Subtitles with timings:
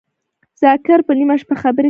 [0.63, 1.79] ذاکر په نیمه شپه خبری کوی